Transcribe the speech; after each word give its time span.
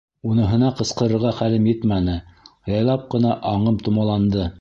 Уныһына 0.27 0.69
ҡысҡырырға 0.77 1.33
хәлем 1.41 1.67
етмәне, 1.71 2.15
яйлап 2.73 3.05
ҡына 3.15 3.35
аңым 3.53 3.79
томаланды. 3.89 4.49